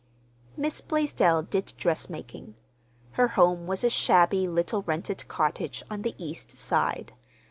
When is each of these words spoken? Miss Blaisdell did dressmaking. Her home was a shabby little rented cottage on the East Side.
Miss 0.57 0.81
Blaisdell 0.81 1.43
did 1.43 1.73
dressmaking. 1.77 2.55
Her 3.11 3.27
home 3.37 3.67
was 3.67 3.83
a 3.83 3.89
shabby 3.91 4.47
little 4.47 4.81
rented 4.81 5.23
cottage 5.27 5.83
on 5.91 6.01
the 6.01 6.15
East 6.17 6.57
Side. 6.57 7.13